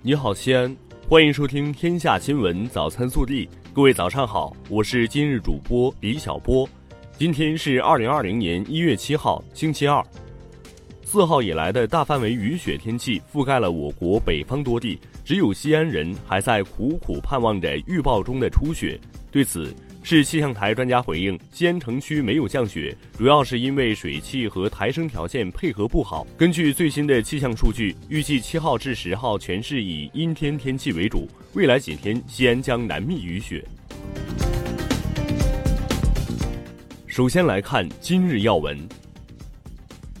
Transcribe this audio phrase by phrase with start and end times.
[0.00, 0.74] 你好，西安，
[1.08, 3.44] 欢迎收听《天下新闻早餐速递》。
[3.74, 6.66] 各位早上好，我是今日主播李小波。
[7.18, 10.00] 今天是二零二零年一月七号，星期二。
[11.02, 18.98] 四号以来的大范围雨雪天气覆盖了我国北方多地，只有西安人还在苦苦盼望着预报中的初雪。
[19.32, 26.26] 对此，市气象台专家回应：西安城区没有降雪，主要是因为水汽和抬升条件配合不好。
[26.36, 33.62] 根据最新的气象数据，预计七号至十号全市以阴天天气为主，未来几天西安将难觅雨雪。
[37.06, 38.78] 首先来看今日要闻。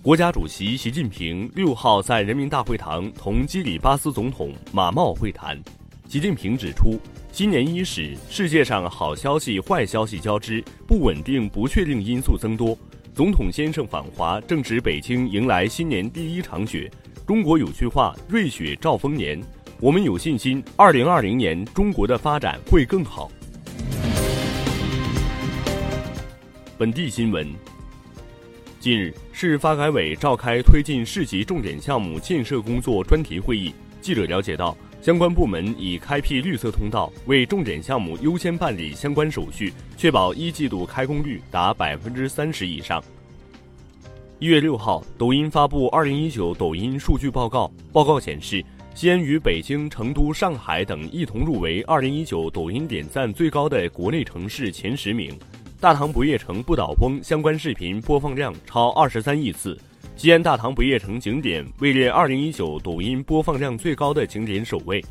[0.00, 5.60] 国家主席习近平六号在人民大会堂同基里巴斯总统马茂会谈。
[6.08, 6.98] 习近平指出。
[7.34, 12.78] 新年伊始，世界上好消息、坏消息交织，不稳定、不确定因素增多。
[13.12, 16.88] 总统先生访华，正值北京迎来新年第一场雪。
[17.26, 19.42] 中国有句话：“瑞雪兆丰年。”
[19.82, 23.28] 我们有信心，二零二零年中国的发展会更好。
[26.78, 27.52] 本地新闻：
[28.78, 33.74] 近日，市发改委召开推进市级重点项目建设工作专题会议。
[34.00, 34.76] 记者了解到。
[35.04, 43.04] 相关部门已开辟绿色通道，为重点项目优先办理相关手续，确保一季度开工率达百分之三十以上。
[44.38, 55.38] 一月六号，抖音发布二零一九抖音数据报告，报告显示，西安与北京、成都、上海等一同入围二零一九抖音点赞最高的国内城市前十名。
[55.78, 59.78] 大唐不夜城不倒翁相关视频播放量超二十三亿次。
[60.16, 65.04] 西安大唐不夜城景点位列二零一九抖音播放量最高的景点首位。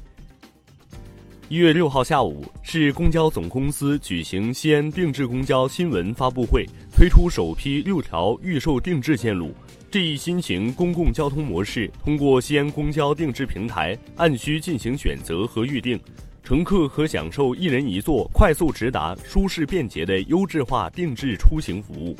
[1.49, 6.65] 一月六号下午，市公交总公司举行西安定制公交新闻发布会，
[6.95, 9.53] 推出首批六条预售定制线路。
[9.91, 15.99] 这一新型公共交通模式通过西安公交定制平台按需进行选择和预订，
[16.43, 22.15] 乘客可享受一人一座、快速直达、舒适便捷的优质化定制出行服务。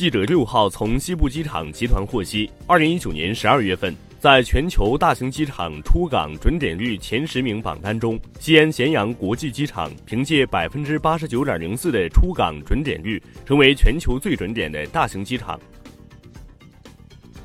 [0.00, 15.60] 记者六号从西部机场集团获悉，二零一九年十二月份，在全球大型机场出港准点率前十名榜单中，西安咸阳国际机场凭借百分之八十九点零四的出港准点率，成为全球最准点的大型机场。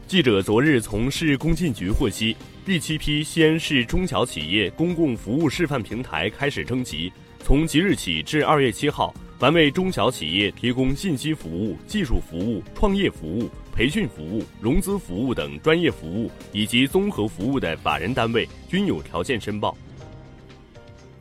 [0.07, 9.13] 记者昨日从市工信局获悉，第七批西安市中小企业公共服务示范平台开始征集，从即日起至二月七号。
[9.38, 19.78] 凡为中小企业提供信息服务、技术服务、创业服务、培训服务、融资服务等专业服务以及综合服务的法人单位，均有条件申报。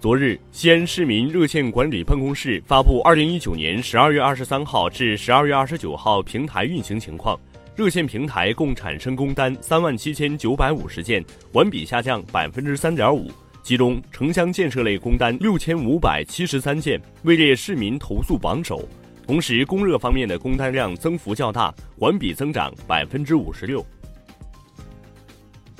[0.00, 7.36] 昨日，西安市民热线管理办公室发布二零一九年十二月二十三号至十二月二十九号平台运行情况，
[7.74, 13.28] 热线平台共产生工单三万七千九百五十件，环比下降百分之三点五。
[13.64, 18.86] 其中，城乡建设类工单六千五百七十三件，位列市民投诉榜首。
[19.26, 23.82] 同时，供热方面的工单量增幅较大，环比增长百分之五十六。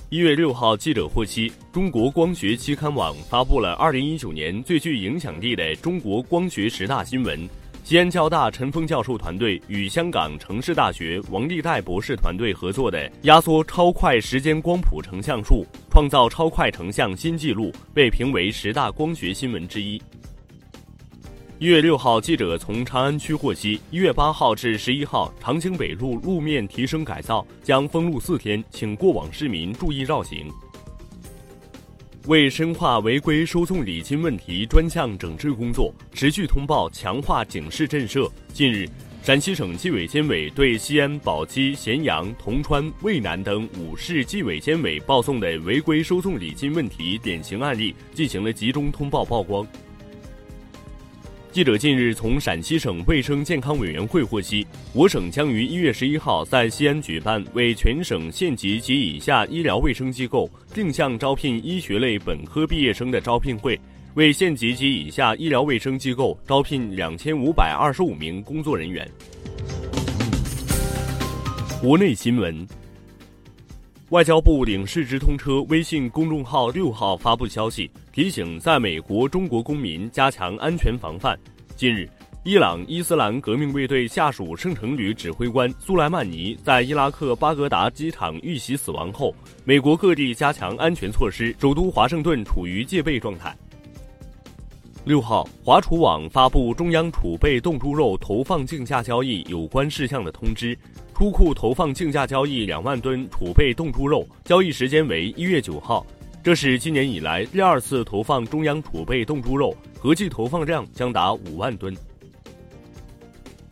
[0.08, 7.46] 一月六号，记者获悉，中国光学期刊网发布了二零一九年最具影响力的中国光学十大新闻。
[7.84, 20.00] 西安交大陈峰教授团队与香港城市大学王立代博士团队合作的压缩超快时间光谱成像术，创造超快成像新纪录，被评为十大光学新闻之一。
[21.58, 30.50] 一月六号，记者从长安区获悉，一月八号至十一号，长青北路路面提升改造将封路四天，请过往市民注意绕行。
[32.26, 38.30] 为深化违规收送礼金问题专项整治工作，持续通报强化警示震慑。
[38.50, 38.88] 近日，
[39.22, 49.66] 陕西省纪委监委对西安、宝鸡、咸阳、铜川、渭南等五市纪委监委报送的违规收送礼金问题典型案例进行了集中通报曝光。
[51.54, 63.78] 记者近日从陕西省卫生健康委员会获悉，我省将于一月十一号在西安举办为全省县级及以下医疗卫生机构定向招聘医学类本科毕业生的招聘会，
[64.14, 69.08] 为县级及以下医疗卫生机构招聘两千五百二十五名工作人员。
[71.80, 72.66] 国内新闻。
[74.14, 81.36] 外交部领事直通车微信公众号六号发布消息，提醒在美国中国公民加强安全防范。
[81.74, 82.08] 近日，
[82.44, 89.34] 伊朗伊斯兰革命卫队下属圣城旅指挥官苏莱曼尼在伊拉克巴格达机场遇袭死亡后，
[89.64, 93.52] 美国各地加强安全措施，首都华盛顿处于戒备状态。
[95.04, 100.74] 六号，华储网发布中央储备冻猪肉投放竞价交易有关事项的通知，
[101.14, 106.06] 出库投放竞价交易两万吨储备冻猪肉，交易时间为一月九号，
[106.42, 111.94] 这是今年以来第二次投放中央储备冻猪肉，合计投放量将达五万吨。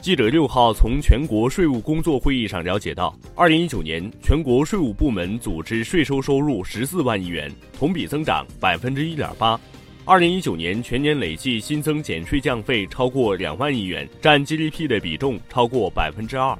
[0.03, 9.59] 记者六号从全国税务工作会议上了解到，二零一九年全国税务部门组织税收收入十四万亿元，同比增长百分之一点八。
[10.05, 16.59] 二零一九年全年累计新增减税降费超过两万亿元，占 GDP 的比重超过百分之二。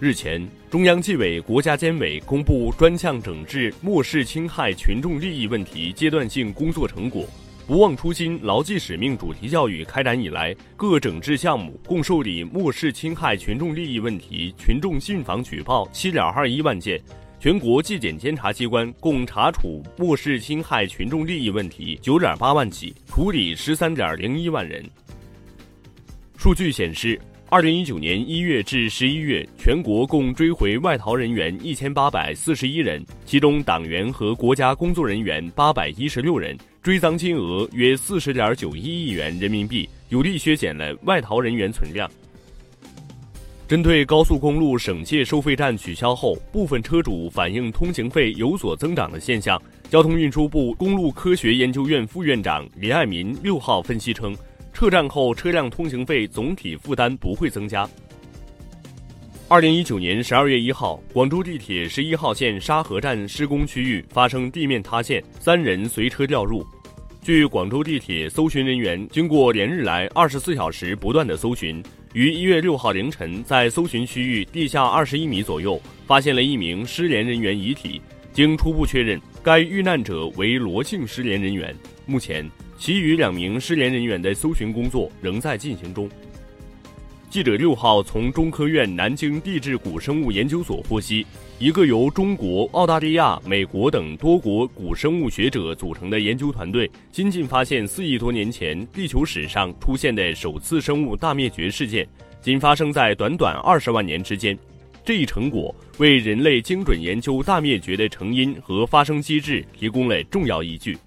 [0.00, 7.26] 日前，中央纪委国家监委公布专项整治漠视侵害群众利益问题阶段性工作成果。
[7.66, 16.98] 不忘初心、牢记使命主题教育开展以来，各整治项目共受理漠视侵害群众利益问题群众信访举报七点二一万件，
[17.40, 24.84] 全国纪检监察机关共查处漠视侵害群众利益问题九点八万起，处理十三点零一万人。
[26.36, 27.18] 数据显示。
[27.52, 42.08] 二零一九年一月至十一月，全国共追回外逃人员一千八百四十一人，其中党员和国家工作人员八百一十六人，追赃金额约四十点九一亿元人民币，有力削减了外逃人员存量。
[43.70, 54.36] 针对高速公路省界收费站取消后，部分车主反映通行费有所增长的现象，交通运输部公路科学研究院副院长李爱民六号分析称。
[54.72, 57.88] 撤站后，车辆通行费总体负担不会增加。
[59.46, 66.66] 二零一九年十二月一号，广州地铁十一号线沙河站施工区域发生地面塌陷，三人随车掉入。
[67.22, 71.82] 据广州地铁搜寻人员经过连日来二十四小时不断的搜寻，
[72.14, 78.00] 于一月六号凌晨在搜寻区域地下二十一米左右发现了一名失联人员遗体。
[78.32, 81.76] 经初步确认，该遇难者为罗姓失联人员。
[82.06, 82.50] 目前。
[82.78, 86.08] 其余两名失联人员的搜寻工作仍在进行中。
[87.30, 91.24] 记者六号从中科院南京地质古生物研究所获悉，
[91.60, 102.04] 一个由中国、澳大利亚、美国等多国古生物学者组成的研究团队，新近发现四亿多年前地球史上出现的首次生物大灭绝事件，
[102.42, 104.58] 仅发生在短短二十万年之间。
[105.04, 110.98] 这一成果为人类精准研究大灭绝的成因和发生机制提供了重要依据。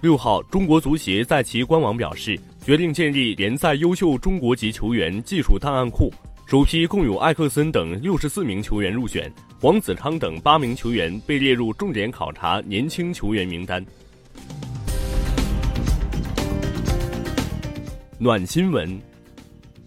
[0.00, 6.12] 六号，中国足协在其官网表示，决定建立联赛优秀中国籍球员技术档案库，
[6.46, 13.84] 首批共有艾克森等六十四名球员入选，黄子昌等八名球员被列入重点考察年轻球员名单。
[18.18, 19.00] 暖新闻，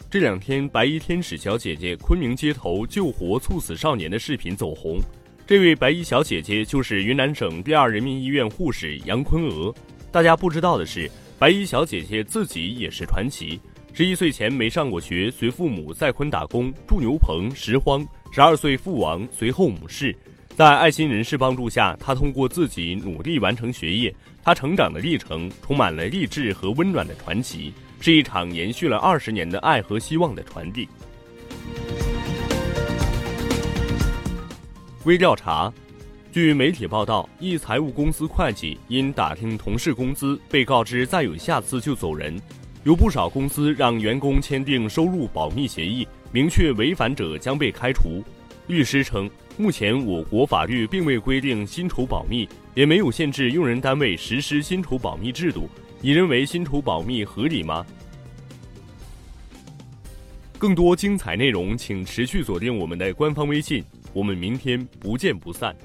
[0.09, 4.99] 这两天白衣天使小姐姐昆明街头救活猝死少年的视频走红，
[5.45, 9.71] 这位白衣小姐姐就是云南省第二人民医院护士杨坤娥。
[10.11, 11.09] 大家不知道的是，
[11.41, 13.59] 白衣小姐姐自己也是传奇。
[13.93, 18.07] 十一岁前没上过学，随父母在昆打工，住牛棚、拾荒。
[18.31, 20.15] 十二岁父亡，随后母逝。
[20.55, 24.13] 在爱心人士帮助下，她通过自己努力完成学业。
[24.43, 30.87] 她成长的历程充满了励志和温暖的传奇，是一场延续了二十年的爱和希望的传递。
[35.05, 35.73] 微调查。
[36.31, 42.39] 据媒体报道，一财务公司会计因打听同事工资，被告知再有下次就走人。
[42.85, 48.23] 有不少公司让员工签订收入保密协议，明确违反者将被开除。
[48.67, 55.69] 律师称，目前我国法律并未规定薪酬保密，也没有限制用人单位实施薪酬保密制度。
[55.99, 57.85] 你认为薪酬保密合理吗？
[60.57, 63.83] 更多精彩内容，请持续锁定我们的官方微信。
[64.13, 65.75] 我们明天不见不散。